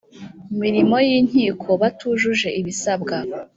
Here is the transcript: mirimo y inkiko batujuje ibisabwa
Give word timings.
mirimo 0.61 0.95
y 1.07 1.09
inkiko 1.19 1.69
batujuje 1.81 2.47
ibisabwa 2.59 3.15